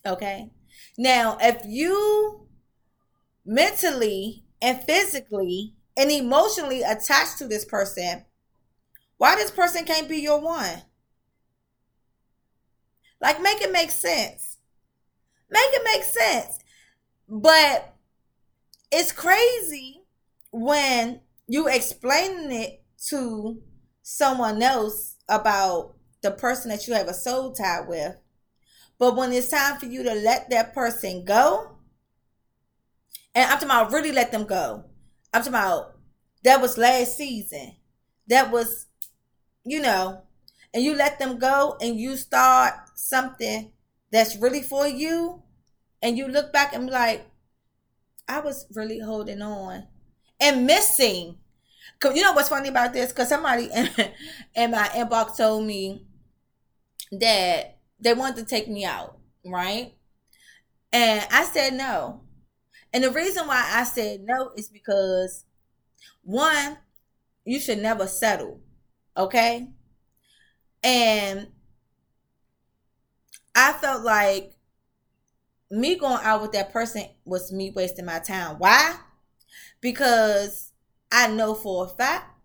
Okay? 0.06 0.52
Now, 0.98 1.38
if 1.42 1.62
you 1.66 2.48
mentally 3.46 4.44
and 4.62 4.82
physically 4.84 5.74
and 5.98 6.12
emotionally 6.12 6.82
attached 6.82 7.38
to 7.40 7.48
this 7.48 7.66
person, 7.66 8.26
why 9.18 9.36
this 9.36 9.52
person 9.52 9.86
can't 9.86 10.08
be 10.08 10.18
your 10.18 10.40
one? 10.40 10.84
Like, 13.22 13.42
make 13.42 13.62
it 13.62 13.72
make 13.72 13.92
sense. 13.92 14.58
Make 15.50 15.62
it 15.62 15.82
make 15.84 16.04
sense. 16.04 16.60
But 17.28 17.94
it's 18.92 19.12
crazy 19.12 20.04
when 20.52 21.22
you 21.48 21.68
explaining 21.68 22.52
it 22.52 22.84
to 23.08 23.62
someone 24.12 24.60
else 24.64 25.16
about 25.30 25.94
the 26.24 26.32
person 26.32 26.72
that 26.72 26.88
you 26.88 26.94
have 26.96 27.08
a 27.08 27.14
soul 27.14 27.52
tie 27.52 27.82
with. 27.88 28.16
But 28.98 29.16
when 29.16 29.32
it's 29.32 29.50
time 29.50 29.78
for 29.78 29.86
you 29.86 30.02
to 30.02 30.14
let 30.16 30.50
that 30.50 30.74
person 30.74 31.24
go, 31.24 31.76
and 33.36 33.46
I'm 33.46 33.60
talking 33.60 33.68
about 33.68 33.92
really 33.92 34.12
let 34.12 34.32
them 34.32 34.46
go. 34.46 34.86
I'm 35.32 35.42
talking 35.42 35.54
about 35.54 35.96
that 36.44 36.60
was 36.60 36.78
last 36.78 37.18
season. 37.18 37.76
That 38.28 38.52
was, 38.52 38.88
you 39.64 39.80
know, 39.80 40.24
and 40.74 40.84
you 40.84 40.96
let 40.96 41.20
them 41.20 41.38
go 41.38 41.78
and 41.80 42.00
you 42.00 42.18
start 42.18 42.74
something 42.96 43.72
that's 44.12 44.36
really 44.38 44.64
for 44.64 44.88
you, 44.88 45.44
and 46.02 46.18
you 46.18 46.28
look 46.28 46.52
back 46.52 46.74
and 46.74 46.88
be 46.88 46.92
like, 46.92 47.30
I 48.28 48.40
was 48.40 48.66
really 48.74 49.00
holding 49.00 49.44
on 49.44 49.88
and 50.40 50.66
missing 50.66 51.38
you 52.16 52.22
know 52.22 52.34
what's 52.34 52.50
funny 52.50 52.70
about 52.70 52.94
this? 52.94 53.12
Because 53.12 53.30
somebody 53.30 53.70
in, 53.76 53.90
in 54.56 54.72
my 54.72 54.88
inbox 54.90 55.38
told 55.38 55.66
me 55.66 56.06
that 57.12 57.78
they 58.00 58.14
wanted 58.14 58.38
to 58.38 58.46
take 58.46 58.68
me 58.68 58.86
out, 58.86 59.18
right? 59.46 59.94
And 60.92 61.26
I 61.32 61.44
said 61.46 61.74
no. 61.74 62.22
And 62.94 63.04
the 63.04 63.12
reason 63.12 63.48
why 63.48 63.70
I 63.74 63.84
said 63.84 64.22
no 64.22 64.52
is 64.56 64.70
because 64.70 65.46
one, 66.24 66.78
you 67.46 67.60
should 67.60 67.80
never 67.80 68.08
settle, 68.08 68.62
okay? 69.16 69.70
And 70.84 71.48
I 73.56 73.74
felt 73.74 74.04
like 74.04 74.54
me 75.72 75.96
going 75.96 76.20
out 76.24 76.42
with 76.42 76.52
that 76.54 76.72
person 76.72 77.06
was 77.26 77.52
me 77.52 77.72
wasting 77.72 78.06
my 78.06 78.20
time. 78.20 78.58
Why? 78.58 78.96
Because 79.82 80.69
I 81.12 81.28
know 81.28 81.56
for 81.56 81.86
a 81.86 81.90
fact 81.90 82.40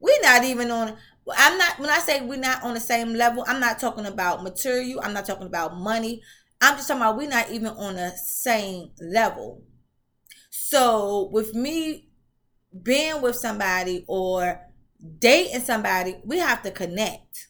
we're 0.00 0.20
not 0.20 0.44
even 0.44 0.70
on. 0.70 0.96
I'm 1.36 1.56
not 1.56 1.78
when 1.78 1.88
I 1.88 2.00
say 2.00 2.20
we're 2.20 2.38
not 2.38 2.64
on 2.64 2.74
the 2.74 2.80
same 2.80 3.14
level. 3.14 3.44
I'm 3.46 3.60
not 3.60 3.78
talking 3.78 4.06
about 4.06 4.42
material. 4.42 5.00
I'm 5.02 5.12
not 5.12 5.26
talking 5.26 5.46
about 5.46 5.76
money. 5.78 6.20
I'm 6.60 6.76
just 6.76 6.88
talking 6.88 7.02
about 7.02 7.16
we're 7.16 7.28
not 7.28 7.50
even 7.50 7.68
on 7.68 7.94
the 7.94 8.10
same 8.16 8.90
level. 9.00 9.62
So 10.50 11.28
with 11.32 11.54
me 11.54 12.08
being 12.82 13.22
with 13.22 13.36
somebody 13.36 14.04
or 14.08 14.60
dating 15.18 15.60
somebody, 15.60 16.16
we 16.24 16.38
have 16.38 16.62
to 16.62 16.70
connect. 16.70 17.48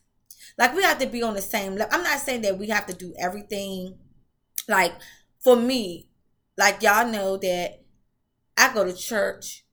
Like 0.59 0.75
we 0.75 0.83
have 0.83 0.99
to 0.99 1.07
be 1.07 1.23
on 1.23 1.35
the 1.35 1.43
same 1.43 1.77
level. 1.77 1.95
I'm 1.97 2.05
not 2.05 2.21
saying 2.21 2.43
that 2.43 2.59
we 2.59 2.69
have 2.69 2.87
to 2.87 2.95
do 2.95 3.15
everything. 3.19 3.99
Like 4.69 4.93
for 5.43 5.57
me, 5.57 6.09
like 6.59 6.83
y'all 6.83 7.11
know 7.11 7.39
that 7.39 7.83
I 8.57 8.75
go 8.75 8.85
to 8.85 8.93
church 8.93 9.65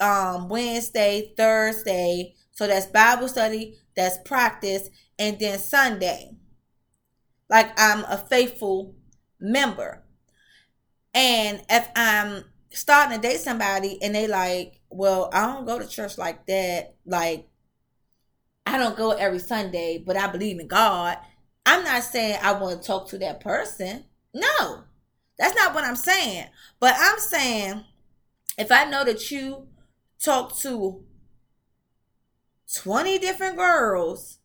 um, 0.00 0.48
Wednesday, 0.48 1.32
Thursday. 1.36 2.34
So 2.52 2.66
that's 2.66 2.86
Bible 2.86 3.28
study, 3.28 3.78
that's 3.96 4.18
practice, 4.24 4.90
and 5.18 5.38
then 5.38 5.58
Sunday. 5.58 6.32
Like 7.48 7.72
I'm 7.78 8.04
a 8.04 8.16
faithful 8.16 8.94
member. 9.40 10.04
And 11.14 11.62
if 11.68 11.88
I'm 11.96 12.44
starting 12.72 13.20
to 13.20 13.28
date 13.28 13.40
somebody 13.40 13.98
and 14.02 14.14
they 14.14 14.26
like, 14.26 14.80
well, 14.90 15.30
I 15.32 15.46
don't 15.46 15.66
go 15.66 15.78
to 15.78 15.86
church 15.86 16.18
like 16.18 16.46
that. 16.46 16.94
Like, 17.04 17.48
I 18.66 18.78
don't 18.78 18.96
go 18.96 19.12
every 19.12 19.38
Sunday, 19.38 20.02
but 20.04 20.16
I 20.16 20.28
believe 20.28 20.60
in 20.60 20.68
God. 20.68 21.18
I'm 21.66 21.84
not 21.84 22.02
saying 22.02 22.38
I 22.42 22.52
want 22.52 22.80
to 22.80 22.86
talk 22.86 23.08
to 23.08 23.18
that 23.18 23.40
person. 23.40 24.04
No, 24.32 24.84
that's 25.38 25.56
not 25.56 25.74
what 25.74 25.84
I'm 25.84 25.96
saying. 25.96 26.46
But 26.78 26.94
I'm 26.96 27.18
saying 27.18 27.84
if 28.58 28.70
I 28.70 28.84
know 28.84 29.04
that 29.04 29.30
you 29.30 29.66
talk 30.22 30.56
to 30.58 31.04
20 32.74 33.18
different 33.18 33.56
girls, 33.56 34.38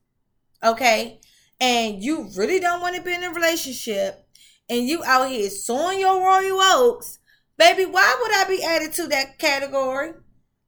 okay, 0.64 1.20
and 1.60 2.04
you 2.04 2.30
really 2.36 2.60
don't 2.60 2.82
want 2.82 2.96
to 2.96 3.02
be 3.02 3.14
in 3.14 3.24
a 3.24 3.32
relationship, 3.32 4.28
and 4.70 4.88
you 4.88 5.04
out 5.04 5.30
here 5.30 5.50
sowing 5.50 6.00
your 6.00 6.20
royal 6.20 6.60
oats, 6.62 7.20
baby, 7.58 7.86
why 7.86 8.16
would 8.22 8.34
I 8.34 8.46
be 8.50 8.64
added 8.64 8.94
to 8.94 9.08
that 9.08 9.38
category? 9.38 10.14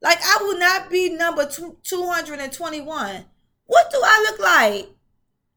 Like, 0.00 0.18
I 0.22 0.38
will 0.42 0.58
not 0.58 0.90
be 0.90 1.10
number 1.10 1.44
221. 1.44 3.24
What 3.66 3.90
do 3.90 4.00
I 4.02 4.26
look 4.30 4.38
like? 4.40 4.90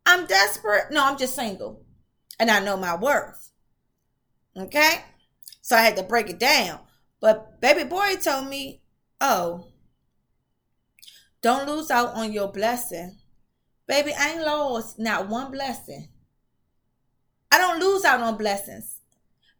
I'm 0.05 0.25
desperate. 0.25 0.91
No, 0.91 1.05
I'm 1.05 1.17
just 1.17 1.35
single. 1.35 1.85
And 2.39 2.49
I 2.49 2.59
know 2.59 2.75
my 2.75 2.95
worth. 2.95 3.51
Okay? 4.57 5.03
So 5.61 5.75
I 5.75 5.81
had 5.81 5.95
to 5.97 6.03
break 6.03 6.29
it 6.29 6.39
down. 6.39 6.79
But 7.21 7.61
baby 7.61 7.83
boy 7.83 8.15
told 8.15 8.47
me 8.47 8.80
Oh, 9.21 9.67
don't 11.41 11.69
lose 11.69 11.91
out 11.91 12.15
on 12.15 12.33
your 12.33 12.51
blessing. 12.51 13.19
Baby, 13.87 14.13
I 14.17 14.31
ain't 14.31 14.45
lost 14.45 14.97
not 14.97 15.29
one 15.29 15.51
blessing. 15.51 16.09
I 17.51 17.59
don't 17.59 17.79
lose 17.79 18.03
out 18.03 18.21
on 18.21 18.37
blessings. 18.37 19.01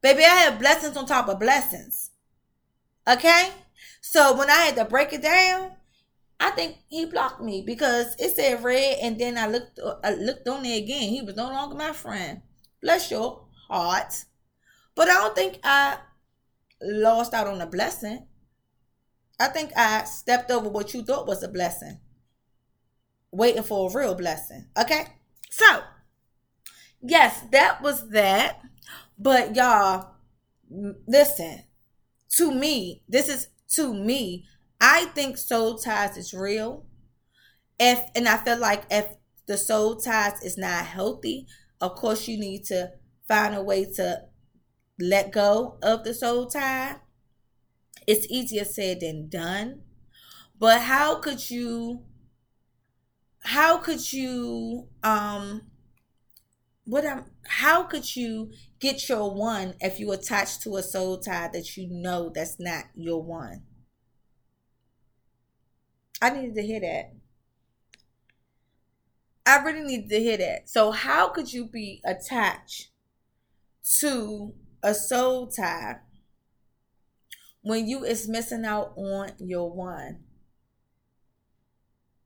Baby, 0.01 0.23
I 0.23 0.35
have 0.35 0.59
blessings 0.59 0.97
on 0.97 1.05
top 1.05 1.27
of 1.27 1.39
blessings. 1.39 2.09
Okay? 3.07 3.51
So 4.01 4.35
when 4.35 4.49
I 4.49 4.55
had 4.55 4.75
to 4.77 4.85
break 4.85 5.13
it 5.13 5.21
down, 5.21 5.73
I 6.39 6.49
think 6.51 6.77
he 6.87 7.05
blocked 7.05 7.41
me 7.41 7.61
because 7.63 8.15
it 8.17 8.35
said 8.35 8.63
red, 8.63 8.97
and 9.03 9.19
then 9.19 9.37
I 9.37 9.45
looked 9.45 9.79
I 10.03 10.15
looked 10.15 10.47
on 10.47 10.63
there 10.63 10.79
again. 10.79 11.09
He 11.09 11.21
was 11.21 11.35
no 11.35 11.49
longer 11.49 11.75
my 11.75 11.91
friend. 11.91 12.41
Bless 12.81 13.11
your 13.11 13.45
heart. 13.67 14.25
But 14.95 15.07
I 15.07 15.13
don't 15.13 15.35
think 15.35 15.59
I 15.63 15.99
lost 16.81 17.35
out 17.35 17.45
on 17.45 17.61
a 17.61 17.67
blessing. 17.67 18.25
I 19.41 19.47
think 19.47 19.71
I 19.75 20.03
stepped 20.03 20.51
over 20.51 20.69
what 20.69 20.93
you 20.93 21.01
thought 21.01 21.25
was 21.25 21.41
a 21.41 21.47
blessing, 21.47 21.99
waiting 23.31 23.63
for 23.63 23.89
a 23.89 23.93
real 23.93 24.13
blessing. 24.13 24.67
Okay? 24.79 25.07
So, 25.49 25.81
yes, 27.01 27.41
that 27.51 27.81
was 27.81 28.09
that. 28.11 28.61
But 29.17 29.55
y'all, 29.55 30.11
listen, 31.07 31.63
to 32.35 32.51
me, 32.53 33.01
this 33.09 33.29
is 33.29 33.47
to 33.69 33.93
me, 33.95 34.45
I 34.79 35.05
think 35.05 35.39
soul 35.39 35.79
ties 35.79 36.17
is 36.17 36.35
real. 36.35 36.85
If 37.79 37.99
and 38.15 38.27
I 38.27 38.37
feel 38.37 38.57
like 38.57 38.83
if 38.91 39.07
the 39.47 39.57
soul 39.57 39.95
ties 39.95 40.39
is 40.43 40.55
not 40.55 40.85
healthy, 40.85 41.47
of 41.79 41.95
course 41.95 42.27
you 42.27 42.37
need 42.37 42.65
to 42.65 42.91
find 43.27 43.55
a 43.55 43.63
way 43.63 43.85
to 43.95 44.21
let 44.99 45.31
go 45.31 45.79
of 45.81 46.03
the 46.03 46.13
soul 46.13 46.45
tie 46.45 46.97
it's 48.07 48.27
easier 48.29 48.65
said 48.65 49.01
than 49.01 49.29
done. 49.29 49.81
But 50.59 50.81
how 50.83 51.15
could 51.17 51.49
you 51.51 52.05
how 53.43 53.77
could 53.77 54.13
you 54.13 54.87
um 55.03 55.61
what 56.85 57.05
I'm 57.05 57.25
how 57.47 57.83
could 57.83 58.15
you 58.15 58.51
get 58.79 59.07
your 59.09 59.33
one 59.33 59.75
if 59.79 59.99
you 59.99 60.11
attach 60.11 60.59
to 60.61 60.75
a 60.77 60.83
soul 60.83 61.19
tie 61.19 61.49
that 61.53 61.75
you 61.77 61.87
know 61.89 62.29
that's 62.33 62.59
not 62.59 62.85
your 62.95 63.21
one? 63.23 63.63
I 66.21 66.29
needed 66.29 66.55
to 66.55 66.61
hear 66.61 66.79
that. 66.79 67.13
I 69.45 69.57
really 69.63 69.81
needed 69.83 70.09
to 70.09 70.19
hear 70.19 70.37
that. 70.37 70.69
So 70.69 70.91
how 70.91 71.29
could 71.29 71.51
you 71.51 71.65
be 71.65 72.01
attached 72.05 72.89
to 73.99 74.53
a 74.83 74.93
soul 74.93 75.47
tie 75.47 75.99
when 77.61 77.87
you 77.87 78.03
is 78.03 78.27
missing 78.27 78.65
out 78.65 78.93
on 78.95 79.31
your 79.39 79.71
one. 79.71 80.19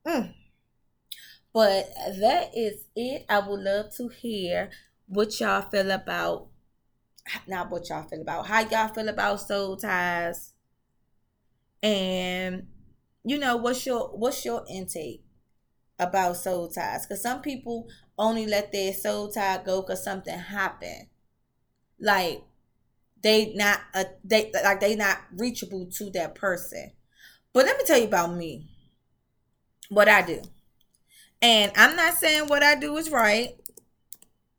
Mm. 0.06 0.34
But 1.54 1.90
that 2.20 2.52
is 2.56 2.86
it. 2.96 3.26
I 3.30 3.40
would 3.40 3.62
love 3.62 3.96
to 3.98 4.10
hear 4.10 4.70
what 5.08 5.40
y'all 5.40 5.62
feel 5.62 5.92
about 5.92 6.48
not 7.48 7.72
what 7.72 7.90
y'all 7.90 8.08
feel 8.08 8.22
about 8.22 8.46
how 8.46 8.62
y'all 8.70 8.88
feel 8.88 9.10
about 9.10 9.42
soul 9.42 9.76
ties 9.78 10.54
and 11.82 12.68
you 13.24 13.38
know 13.38 13.56
what's 13.56 13.86
your 13.86 14.10
what's 14.10 14.46
your 14.46 14.64
intake 14.70 15.24
about 16.00 16.38
soul 16.38 16.68
ties 16.68 17.06
because 17.06 17.22
some 17.22 17.42
people 17.42 17.88
only 18.18 18.46
let 18.46 18.72
their 18.72 18.94
soul 18.94 19.32
tie 19.32 19.62
go 19.64 19.82
because 19.82 20.04
something 20.04 20.38
happened 20.38 21.08
like 22.00 22.44
they 23.26 23.54
not 23.56 23.82
uh, 23.96 24.06
they 24.24 24.52
like 24.64 24.80
they 24.82 24.96
not 24.96 25.20
reachable 25.38 25.88
to 25.98 26.12
that 26.12 26.36
person. 26.36 26.94
But 27.54 27.66
let 27.66 27.78
me 27.78 27.86
tell 27.86 28.00
you 28.00 28.08
about 28.08 28.36
me. 28.36 28.68
What 29.90 30.08
i 30.10 30.22
do. 30.22 30.42
And 31.42 31.72
i'm 31.76 31.96
not 31.96 32.16
saying 32.16 32.48
what 32.48 32.64
i 32.64 32.76
do 32.76 32.98
is 32.98 33.10
right. 33.10 33.56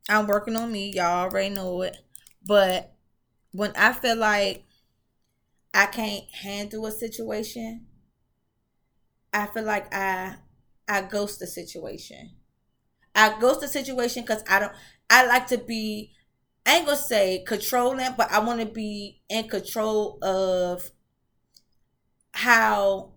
I'm 0.09 0.27
working 0.27 0.55
on 0.55 0.71
me. 0.71 0.91
Y'all 0.93 1.23
already 1.29 1.53
know 1.53 1.81
it. 1.81 1.97
But 2.45 2.93
when 3.51 3.71
i 3.75 3.93
feel 3.93 4.17
like 4.17 4.65
i 5.73 5.85
can't 5.85 6.29
handle 6.33 6.85
a 6.85 6.91
situation 6.91 7.87
i 9.33 9.45
feel 9.47 9.63
like 9.63 9.93
i 9.93 10.35
i 10.87 11.01
ghost 11.01 11.39
the 11.39 11.47
situation. 11.47 12.31
I 13.15 13.39
ghost 13.39 13.61
the 13.61 13.67
situation 13.69 14.23
because 14.23 14.43
i 14.49 14.59
don't 14.59 14.73
i 15.09 15.25
like 15.27 15.47
to 15.47 15.57
be 15.59 16.13
I 16.67 16.75
ain't 16.75 16.85
gonna 16.85 16.97
say 16.97 17.45
controlling, 17.47 18.13
but 18.17 18.29
I 18.29 18.39
want 18.39 18.59
to 18.59 18.65
be 18.65 19.21
in 19.29 19.47
control 19.47 20.19
of 20.21 20.91
how 22.33 23.13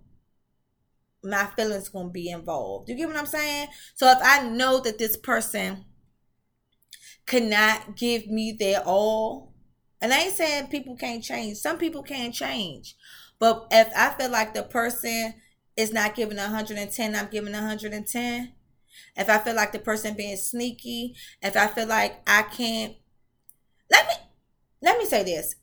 my 1.25 1.47
feelings 1.57 1.89
gonna 1.89 2.11
be 2.11 2.31
involved. 2.31 2.89
You 2.89 2.95
get 2.95 3.09
what 3.09 3.17
I'm 3.17 3.27
saying? 3.27 3.67
So 3.97 4.09
if 4.09 4.19
I 4.23 4.49
know 4.49 4.79
that 4.81 4.99
this 4.99 5.17
person 5.17 5.85
cannot 7.27 7.97
give 7.97 8.29
me 8.29 8.53
their 8.53 8.83
all, 8.87 9.53
and 10.01 10.13
I 10.13 10.21
ain't 10.21 10.35
saying 10.35 10.69
people 10.69 10.97
can't 10.97 11.23
change. 11.23 11.59
Some 11.59 11.77
people 11.77 12.05
can 12.05 12.31
change, 12.31 12.95
but 13.41 13.67
if 13.73 13.89
I 13.97 14.11
feel 14.11 14.31
like 14.31 14.55
the 14.55 14.63
person 14.63 15.35
is 15.77 15.93
not 15.93 16.15
giving 16.15 16.37
110, 16.37 17.17
I'm 17.17 17.29
giving 17.29 17.53
110. 17.53 18.53
If 19.17 19.29
I 19.29 19.39
feel 19.39 19.57
like 19.57 19.73
the 19.73 19.81
person 19.81 20.15
being 20.15 20.37
sneaky, 20.37 21.17
if 21.43 21.57
I 21.57 21.67
feel 21.67 21.87
like 21.87 22.23
I 22.29 22.43
can't 22.43 22.95
let 23.91 24.07
me 24.09 24.15
let 24.83 24.99
me 24.99 25.07
say 25.07 25.23
this. 25.25 25.55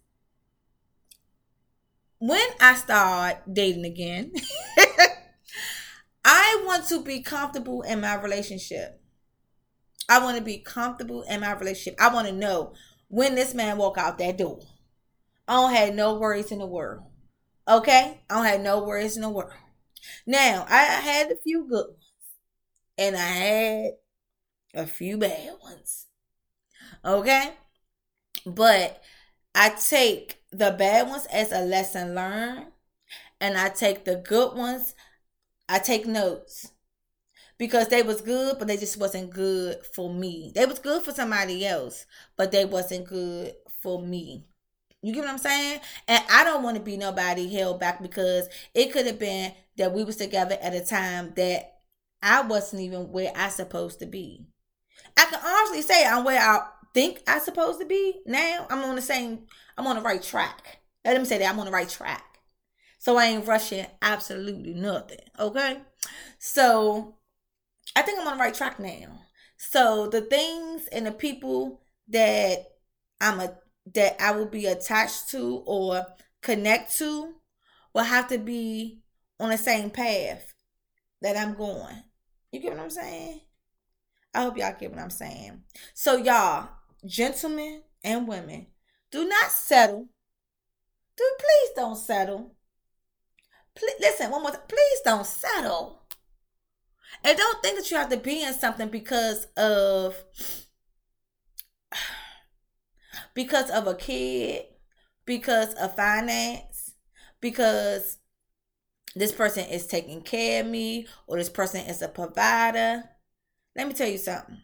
When 2.20 2.48
I 2.60 2.76
start 2.76 3.38
dating 3.52 3.86
again, 3.86 4.32
I 6.26 6.62
want 6.66 6.88
to 6.90 7.02
be 7.02 7.22
comfortable 7.24 7.82
in 7.82 8.02
my 8.02 8.14
relationship. 8.16 9.02
I 10.10 10.20
want 10.24 10.38
to 10.38 10.44
be 10.44 10.60
comfortable 10.60 11.24
in 11.24 11.42
my 11.42 11.54
relationship. 11.54 12.00
I 12.00 12.14
want 12.14 12.28
to 12.28 12.34
know 12.34 12.74
when 13.10 13.36
this 13.36 13.54
man 13.54 13.78
walk 13.78 13.98
out 13.98 14.18
that 14.20 14.38
door. 14.38 14.60
I 15.48 15.54
don't 15.56 15.74
have 15.76 15.96
no 15.96 16.16
worries 16.20 16.52
in 16.52 16.60
the 16.60 16.68
world. 16.68 17.04
Okay? 17.68 18.22
I 18.30 18.36
don't 18.36 18.46
have 18.46 18.62
no 18.62 18.84
worries 18.84 19.16
in 19.18 19.24
the 19.24 19.30
world. 19.30 19.54
Now, 20.28 20.66
I 20.70 20.84
had 20.84 21.32
a 21.32 21.38
few 21.38 21.68
good 21.68 21.88
ones. 21.88 22.00
And 22.98 23.16
I 23.16 23.20
had 23.22 23.92
a 24.76 24.88
few 24.88 25.18
bad 25.18 25.54
ones. 25.64 26.08
Okay? 27.06 27.54
But 28.46 29.02
I 29.56 29.70
take 29.70 30.42
the 30.52 30.72
bad 30.72 31.08
ones 31.10 31.26
as 31.32 31.52
a 31.52 31.62
lesson 31.62 32.16
learned, 32.16 32.68
and 33.42 33.58
I 33.58 33.70
take 33.70 34.06
the 34.06 34.16
good 34.16 34.56
ones, 34.56 34.96
I 35.70 35.80
take 35.80 36.06
notes. 36.06 36.72
Because 37.58 37.88
they 37.88 38.04
was 38.04 38.22
good, 38.22 38.60
but 38.60 38.68
they 38.68 38.78
just 38.78 38.98
wasn't 38.98 39.32
good 39.32 39.84
for 39.96 40.14
me. 40.14 40.52
They 40.54 40.66
was 40.66 40.80
good 40.80 41.02
for 41.04 41.12
somebody 41.12 41.66
else, 41.66 42.06
but 42.38 42.52
they 42.52 42.66
wasn't 42.66 43.08
good 43.08 43.54
for 43.82 44.02
me. 44.02 44.46
You 45.02 45.14
get 45.14 45.22
what 45.22 45.30
I'm 45.30 45.38
saying? 45.38 45.80
And 46.08 46.24
I 46.30 46.44
don't 46.44 46.64
want 46.64 46.78
to 46.78 46.84
be 46.84 46.98
nobody 46.98 47.48
held 47.54 47.80
back 47.80 48.02
because 48.02 48.50
it 48.76 48.92
could 48.92 49.08
have 49.08 49.20
been 49.20 49.54
that 49.78 49.94
we 49.94 50.04
was 50.04 50.18
together 50.18 50.58
at 50.62 50.76
a 50.76 50.86
time 50.86 51.34
that 51.36 51.78
I 52.22 52.42
wasn't 52.42 52.82
even 52.84 53.12
where 53.12 53.32
I 53.36 53.50
supposed 53.50 54.00
to 54.00 54.06
be. 54.06 54.46
I 55.16 55.26
can 55.26 55.40
honestly 55.44 55.82
say 55.82 56.06
I'm 56.06 56.24
where 56.24 56.42
I 56.42 56.68
think 56.98 57.22
I 57.28 57.38
supposed 57.38 57.80
to 57.80 57.86
be 57.86 58.22
now. 58.26 58.66
I'm 58.72 58.84
on 58.84 58.96
the 58.96 59.04
same, 59.04 59.44
I'm 59.78 59.86
on 59.86 59.98
the 59.98 60.02
right 60.02 60.22
track. 60.22 60.80
Let 61.06 61.20
me 61.20 61.26
say 61.26 61.38
that 61.38 61.48
I'm 61.48 61.60
on 61.60 61.68
the 61.68 61.72
right 61.72 61.88
track. 61.88 62.40
So 62.98 63.18
I 63.18 63.26
ain't 63.26 63.46
rushing 63.46 63.86
absolutely 64.02 64.74
nothing. 64.74 65.20
Okay. 65.40 65.78
So 66.40 67.20
I 67.96 68.02
think 68.02 68.20
I'm 68.20 68.28
on 68.28 68.38
the 68.38 68.44
right 68.44 68.54
track 68.54 68.80
now. 68.80 69.20
So 69.58 70.08
the 70.08 70.22
things 70.22 70.88
and 70.88 71.06
the 71.06 71.12
people 71.12 71.82
that 72.08 72.66
I'm 73.22 73.42
a 73.42 73.54
that 73.94 74.20
I 74.20 74.32
will 74.32 74.48
be 74.48 74.66
attached 74.66 75.30
to 75.30 75.62
or 75.68 76.04
connect 76.42 76.98
to 76.98 77.36
will 77.94 78.04
have 78.06 78.28
to 78.30 78.40
be 78.40 79.04
on 79.40 79.52
the 79.52 79.58
same 79.60 79.92
path 79.92 80.52
that 81.22 81.38
I'm 81.38 81.54
going. 81.54 82.04
You 82.52 82.60
get 82.60 82.72
what 82.72 82.82
I'm 82.82 82.90
saying? 82.90 83.42
I 84.34 84.42
hope 84.42 84.58
y'all 84.58 84.76
get 84.78 84.90
what 84.90 85.00
I'm 85.00 85.12
saying. 85.12 85.62
So 85.94 86.18
y'all, 86.18 86.70
gentlemen 87.06 87.84
and 88.04 88.28
women, 88.28 88.68
do 89.12 89.28
not 89.28 89.52
settle. 89.52 90.08
Do 91.16 91.24
please 91.40 91.70
don't 91.76 91.96
settle. 91.98 92.56
Please, 93.76 93.96
listen, 94.00 94.32
one 94.32 94.42
more 94.42 94.52
time. 94.52 94.62
Please 94.68 95.02
don't 95.04 95.26
settle. 95.26 96.02
And 97.24 97.38
don't 97.38 97.62
think 97.62 97.78
that 97.78 97.90
you 97.90 97.98
have 97.98 98.10
to 98.10 98.18
be 98.18 98.44
in 98.44 98.54
something 98.54 98.90
because 98.90 99.46
of 99.56 100.16
because 103.34 103.70
of 103.70 103.88
a 103.88 103.96
kid, 103.96 104.66
because 105.26 105.74
of 105.76 105.96
finance, 105.96 106.94
because 107.42 108.18
this 109.16 109.32
person 109.32 109.66
is 109.66 109.88
taking 109.88 110.22
care 110.22 110.62
of 110.62 110.68
me 110.68 111.08
or 111.28 111.38
this 111.38 111.50
person 111.50 111.86
is 111.86 112.02
a 112.02 112.08
provider. 112.08 113.04
Let 113.76 113.88
me 113.88 113.94
tell 113.94 114.08
you 114.10 114.18
something. 114.18 114.62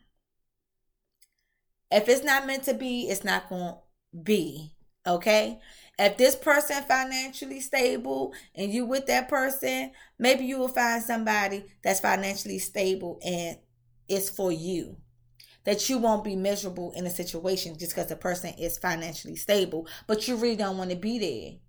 If 1.93 2.09
it's 2.09 2.23
not 2.23 2.47
meant 2.47 2.63
to 2.63 2.73
be, 2.73 3.07
it's 3.07 3.23
not 3.23 3.49
going 3.49 3.75
to 3.75 3.77
be. 4.23 4.71
Okay? 5.05 5.59
If 5.99 6.17
this 6.17 6.35
person 6.35 6.81
financially 6.83 7.59
stable 7.59 8.33
and 8.55 8.73
you 8.73 8.85
with 8.85 9.05
that 9.05 9.29
person, 9.29 9.91
maybe 10.17 10.43
you 10.45 10.57
will 10.57 10.69
find 10.69 11.03
somebody 11.03 11.65
that's 11.83 11.99
financially 11.99 12.57
stable 12.57 13.19
and 13.23 13.57
it's 14.07 14.27
for 14.27 14.51
you. 14.51 14.97
That 15.65 15.87
you 15.87 15.99
won't 15.99 16.23
be 16.23 16.35
miserable 16.35 16.91
in 16.93 17.05
a 17.05 17.11
situation 17.11 17.77
just 17.77 17.93
because 17.93 18.09
the 18.09 18.15
person 18.15 18.55
is 18.57 18.79
financially 18.79 19.35
stable, 19.35 19.87
but 20.07 20.27
you 20.27 20.35
really 20.35 20.55
don't 20.55 20.79
want 20.79 20.89
to 20.89 20.95
be 20.95 21.19
there. 21.19 21.59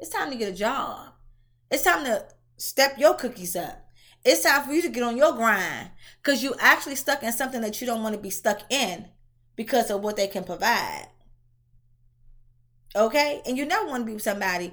It's 0.00 0.10
time 0.10 0.32
to 0.32 0.36
get 0.36 0.52
a 0.52 0.56
job. 0.56 1.12
It's 1.70 1.84
time 1.84 2.04
to 2.06 2.26
step 2.56 2.98
your 2.98 3.14
cookies 3.14 3.54
up. 3.54 3.86
It's 4.24 4.42
time 4.42 4.66
for 4.66 4.72
you 4.72 4.82
to 4.82 4.88
get 4.88 5.04
on 5.04 5.16
your 5.16 5.32
grind 5.32 5.90
because 6.22 6.42
you 6.42 6.54
actually 6.58 6.96
stuck 6.96 7.22
in 7.22 7.32
something 7.32 7.60
that 7.62 7.80
you 7.80 7.86
don't 7.86 8.02
want 8.02 8.16
to 8.16 8.20
be 8.20 8.30
stuck 8.30 8.60
in 8.68 9.06
because 9.60 9.90
of 9.90 10.00
what 10.00 10.16
they 10.16 10.26
can 10.26 10.42
provide. 10.42 11.06
Okay? 12.96 13.42
And 13.44 13.58
you 13.58 13.66
never 13.66 13.86
want 13.86 14.04
to 14.04 14.06
be 14.06 14.14
with 14.14 14.22
somebody 14.22 14.72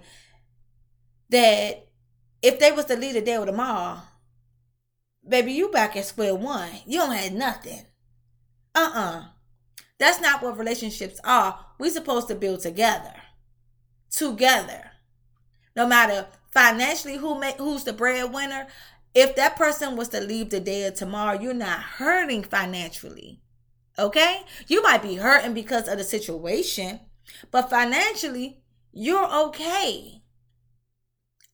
that 1.29 1.89
if 2.41 2.57
they 2.57 2.71
was 2.71 2.85
to 2.85 2.95
leave 2.95 3.15
today 3.15 3.35
or 3.35 3.45
tomorrow, 3.45 3.97
baby, 5.27 5.51
you 5.51 5.67
back 5.67 5.97
at 5.97 6.05
square 6.05 6.35
one. 6.35 6.69
You 6.85 6.99
don't 6.99 7.11
have 7.11 7.33
nothing. 7.33 7.81
Uh-uh. 8.73 9.25
That's 9.97 10.21
not 10.21 10.41
what 10.41 10.57
relationships 10.57 11.19
are. 11.25 11.65
We 11.77 11.89
supposed 11.89 12.29
to 12.29 12.35
build 12.35 12.61
together. 12.61 13.13
Together. 14.09 14.91
No 15.75 15.85
matter 15.85 16.27
financially 16.53 17.17
who 17.17 17.37
make 17.37 17.57
who's 17.57 17.83
the 17.83 17.91
breadwinner, 17.91 18.67
if 19.13 19.35
that 19.35 19.57
person 19.57 19.97
was 19.97 20.07
to 20.09 20.21
leave 20.21 20.49
the 20.49 20.61
day 20.61 20.85
or 20.85 20.91
tomorrow, 20.91 21.37
you're 21.37 21.53
not 21.53 21.81
hurting 21.81 22.43
financially. 22.43 23.41
Okay? 23.99 24.41
You 24.67 24.83
might 24.83 25.01
be 25.01 25.15
hurting 25.15 25.53
because 25.53 25.87
of 25.87 25.97
the 25.97 26.03
situation, 26.03 26.99
but 27.51 27.69
financially, 27.69 28.61
you're 28.91 29.31
okay. 29.47 30.21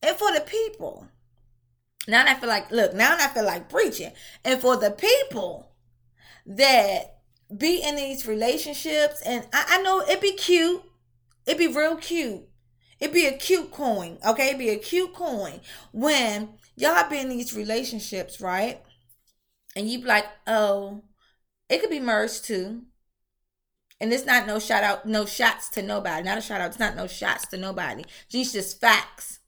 And 0.01 0.15
for 0.17 0.31
the 0.33 0.41
people, 0.41 1.07
now 2.07 2.25
I 2.27 2.35
feel 2.35 2.49
like, 2.49 2.71
look, 2.71 2.93
now 2.93 3.15
I 3.17 3.27
feel 3.27 3.45
like 3.45 3.69
preaching. 3.69 4.11
And 4.43 4.59
for 4.59 4.75
the 4.75 4.91
people 4.91 5.71
that 6.45 7.19
be 7.55 7.81
in 7.81 7.95
these 7.95 8.27
relationships, 8.27 9.21
and 9.25 9.47
I, 9.53 9.65
I 9.69 9.81
know 9.81 10.01
it'd 10.01 10.21
be 10.21 10.33
cute, 10.33 10.83
it'd 11.45 11.57
be 11.57 11.67
real 11.67 11.95
cute. 11.95 12.43
It'd 12.99 13.13
be 13.13 13.25
a 13.25 13.37
cute 13.37 13.71
coin, 13.71 14.17
okay? 14.25 14.47
It'd 14.47 14.59
be 14.59 14.69
a 14.69 14.77
cute 14.77 15.13
coin 15.13 15.59
when 15.91 16.49
y'all 16.75 17.09
be 17.09 17.19
in 17.19 17.29
these 17.29 17.53
relationships, 17.53 18.39
right? 18.39 18.81
And 19.75 19.89
you'd 19.89 20.03
be 20.03 20.07
like, 20.07 20.25
oh, 20.47 21.03
it 21.73 21.81
could 21.81 21.89
be 21.89 21.99
merged 21.99 22.45
too. 22.45 22.83
And 23.99 24.13
it's 24.13 24.25
not 24.25 24.45
no 24.45 24.59
shout 24.59 24.83
out, 24.83 25.05
no 25.05 25.25
shots 25.25 25.69
to 25.69 25.81
nobody. 25.81 26.23
Not 26.23 26.37
a 26.37 26.41
shout 26.41 26.61
out. 26.61 26.71
It's 26.71 26.79
not 26.79 26.95
no 26.95 27.07
shots 27.07 27.47
to 27.47 27.57
nobody. 27.57 28.03
These 28.29 28.53
just 28.53 28.79
facts. 28.79 29.39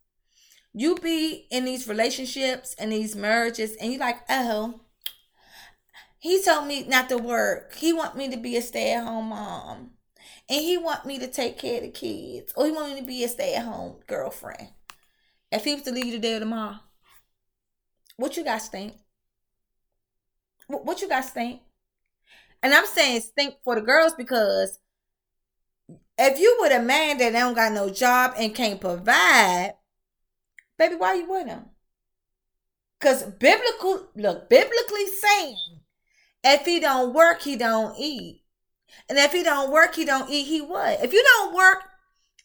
You 0.73 0.95
be 0.95 1.47
in 1.51 1.65
these 1.65 1.87
relationships 1.87 2.75
and 2.79 2.91
these 2.91 3.15
marriages, 3.15 3.75
and 3.75 3.93
you 3.93 3.99
like, 3.99 4.17
oh, 4.29 4.81
he 6.17 6.41
told 6.43 6.67
me 6.67 6.83
not 6.83 7.09
to 7.09 7.17
work. 7.17 7.75
He 7.75 7.93
want 7.93 8.17
me 8.17 8.29
to 8.29 8.37
be 8.37 8.57
a 8.57 8.61
stay 8.61 8.93
at 8.93 9.03
home 9.03 9.29
mom, 9.29 9.91
and 10.49 10.61
he 10.61 10.77
want 10.77 11.05
me 11.05 11.19
to 11.19 11.27
take 11.27 11.57
care 11.57 11.77
of 11.77 11.83
the 11.83 11.91
kids, 11.91 12.51
or 12.57 12.65
he 12.65 12.71
want 12.71 12.93
me 12.93 12.99
to 12.99 13.05
be 13.05 13.23
a 13.23 13.27
stay 13.27 13.55
at 13.55 13.63
home 13.63 13.97
girlfriend. 14.07 14.69
If 15.51 15.63
he 15.63 15.75
was 15.75 15.83
to 15.83 15.91
leave 15.91 16.07
you 16.07 16.11
today 16.13 16.35
or 16.35 16.39
tomorrow, 16.39 16.79
what 18.17 18.35
you 18.35 18.43
guys 18.43 18.67
think? 18.67 18.95
What 20.67 21.01
you 21.01 21.07
guys 21.07 21.29
think? 21.29 21.61
And 22.65 22.73
I'm 22.73 22.87
saying 22.87 23.21
stink 23.21 23.57
for 23.63 23.75
the 23.75 23.81
girls 23.81 24.15
because 24.17 24.79
if 26.17 26.39
you 26.39 26.57
with 26.61 26.71
a 26.71 26.81
man 26.81 27.19
that 27.19 27.31
don't 27.33 27.53
got 27.53 27.71
no 27.71 27.91
job 27.91 28.33
and 28.39 28.55
can't 28.55 28.81
provide, 28.81 29.75
baby, 30.75 30.95
why 30.95 31.13
you 31.13 31.29
with 31.29 31.45
him? 31.45 31.65
Cause 32.99 33.21
biblical, 33.21 34.07
look, 34.15 34.49
biblically 34.49 35.05
saying, 35.05 35.57
if 36.43 36.65
he 36.65 36.79
don't 36.79 37.13
work, 37.13 37.43
he 37.43 37.55
don't 37.55 37.99
eat. 37.99 38.41
And 39.09 39.19
if 39.19 39.31
he 39.31 39.43
don't 39.43 39.71
work, 39.71 39.93
he 39.93 40.03
don't 40.03 40.31
eat, 40.31 40.45
he 40.45 40.59
what? 40.59 41.03
If 41.03 41.13
you 41.13 41.23
don't 41.23 41.53
work 41.53 41.83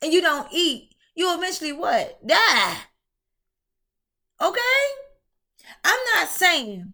and 0.02 0.12
you 0.12 0.20
don't 0.20 0.48
eat, 0.52 0.94
you 1.14 1.34
eventually 1.34 1.72
what? 1.72 2.18
Die. 2.26 2.76
Okay? 4.38 4.84
I'm 5.82 6.00
not 6.14 6.28
saying 6.28 6.92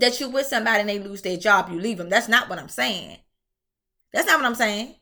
that 0.00 0.20
you 0.20 0.28
with 0.28 0.46
somebody 0.46 0.80
and 0.80 0.88
they 0.88 0.98
lose 0.98 1.22
their 1.22 1.36
job, 1.36 1.70
you 1.70 1.80
leave 1.80 1.98
them. 1.98 2.08
That's 2.08 2.28
not 2.28 2.48
what 2.48 2.58
I'm 2.58 2.68
saying. 2.68 3.18
That's 4.12 4.26
not 4.26 4.38
what 4.38 4.46
I'm 4.46 4.54
saying. 4.54 4.94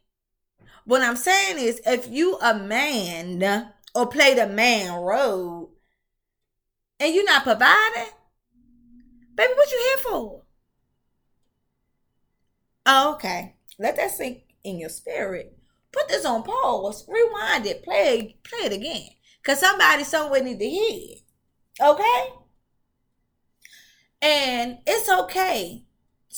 What 0.85 1.03
I'm 1.03 1.17
saying 1.17 1.59
is 1.59 1.81
if 1.87 2.09
you 2.09 2.39
a 2.39 2.57
man 2.59 3.73
or 3.95 4.07
play 4.07 4.35
the 4.35 4.47
man 4.47 4.95
role 4.95 5.73
and 7.01 7.15
you're 7.15 7.25
not 7.25 7.43
providing, 7.43 8.13
baby, 9.35 9.53
what 9.55 9.71
you 9.71 9.79
here 9.79 10.13
for? 10.13 10.43
Oh, 12.87 13.15
okay. 13.15 13.57
Let 13.79 13.97
that 13.97 14.13
sink 14.13 14.43
in 14.63 14.79
your 14.79 14.89
spirit. 14.89 15.59
Put 15.93 16.09
this 16.09 16.25
on 16.25 16.43
pause. 16.43 17.05
Rewind 17.09 17.67
it. 17.67 17.83
Play, 17.83 18.37
play 18.45 18.67
it 18.67 18.73
again. 18.73 19.09
Cause 19.43 19.61
somebody 19.61 20.05
somewhere 20.05 20.43
need 20.43 20.59
to 20.59 20.69
hear 20.69 21.13
it. 21.13 21.21
Okay? 21.81 22.29
And 24.21 24.79
it's 24.87 25.09
okay 25.09 25.85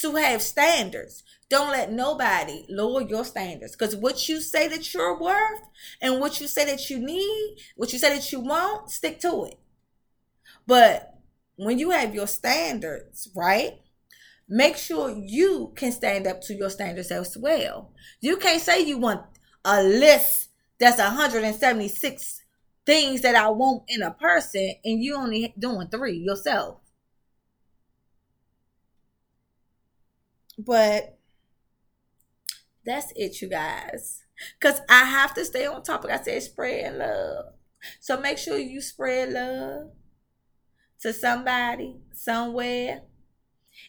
to 0.00 0.14
have 0.16 0.42
standards. 0.42 1.24
Don't 1.48 1.70
let 1.70 1.90
nobody 1.92 2.66
lower 2.68 3.02
your 3.02 3.24
standards. 3.24 3.74
Because 3.74 3.96
what 3.96 4.28
you 4.28 4.40
say 4.40 4.68
that 4.68 4.92
you're 4.92 5.18
worth 5.18 5.62
and 6.00 6.20
what 6.20 6.40
you 6.40 6.46
say 6.46 6.64
that 6.66 6.90
you 6.90 6.98
need, 6.98 7.56
what 7.76 7.92
you 7.92 7.98
say 7.98 8.14
that 8.14 8.30
you 8.30 8.40
want, 8.40 8.90
stick 8.90 9.20
to 9.20 9.44
it. 9.44 9.58
But 10.66 11.14
when 11.56 11.78
you 11.78 11.90
have 11.90 12.14
your 12.14 12.26
standards, 12.26 13.28
right? 13.34 13.80
Make 14.48 14.76
sure 14.76 15.10
you 15.10 15.72
can 15.74 15.92
stand 15.92 16.26
up 16.26 16.40
to 16.42 16.54
your 16.54 16.70
standards 16.70 17.10
as 17.10 17.36
well. 17.36 17.90
You 18.20 18.36
can't 18.36 18.62
say 18.62 18.82
you 18.82 18.98
want 18.98 19.22
a 19.64 19.82
list 19.82 20.48
that's 20.78 20.98
176 20.98 22.42
things 22.86 23.20
that 23.22 23.34
I 23.34 23.48
want 23.50 23.82
in 23.88 24.02
a 24.02 24.12
person 24.12 24.74
and 24.84 25.02
you 25.02 25.16
only 25.16 25.52
doing 25.58 25.88
three 25.88 26.16
yourself. 26.16 26.78
But 30.58 31.18
that's 32.84 33.12
it, 33.14 33.40
you 33.40 33.48
guys. 33.48 34.24
Because 34.58 34.80
I 34.88 35.04
have 35.04 35.34
to 35.34 35.44
stay 35.44 35.66
on 35.66 35.82
topic. 35.82 36.10
I 36.10 36.20
said 36.20 36.42
spread 36.42 36.96
love. 36.96 37.54
So 38.00 38.20
make 38.20 38.38
sure 38.38 38.58
you 38.58 38.80
spread 38.80 39.32
love 39.32 39.90
to 41.00 41.12
somebody, 41.12 41.96
somewhere. 42.12 43.02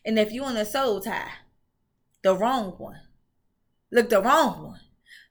And 0.05 0.19
if 0.19 0.31
you 0.31 0.47
in 0.47 0.57
a 0.57 0.65
soul 0.65 1.01
tie, 1.01 1.31
the 2.23 2.35
wrong 2.35 2.75
one, 2.77 3.01
look, 3.91 4.09
the 4.09 4.21
wrong 4.21 4.63
one, 4.63 4.79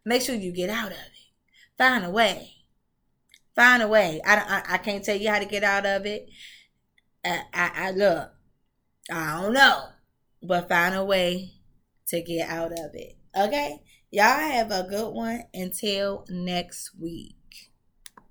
make 0.04 0.22
sure 0.22 0.34
you 0.34 0.52
get 0.52 0.70
out 0.70 0.90
of 0.90 0.98
it. 0.98 1.12
Find 1.76 2.04
a 2.04 2.10
way. 2.10 2.54
Find 3.54 3.82
a 3.82 3.88
way. 3.88 4.20
I, 4.24 4.36
I, 4.36 4.74
I 4.74 4.78
can't 4.78 5.04
tell 5.04 5.16
you 5.16 5.30
how 5.30 5.38
to 5.38 5.44
get 5.44 5.62
out 5.62 5.86
of 5.86 6.06
it. 6.06 6.28
I, 7.24 7.42
I, 7.52 7.70
I 7.74 7.90
look, 7.92 8.30
I 9.12 9.40
don't 9.40 9.52
know, 9.52 9.84
but 10.42 10.68
find 10.68 10.94
a 10.94 11.04
way 11.04 11.52
to 12.08 12.22
get 12.22 12.48
out 12.48 12.72
of 12.72 12.90
it. 12.94 13.16
Okay? 13.36 13.80
Y'all 14.10 14.38
have 14.38 14.70
a 14.70 14.86
good 14.88 15.12
one 15.12 15.42
until 15.52 16.24
next 16.28 16.92
week. 17.00 17.37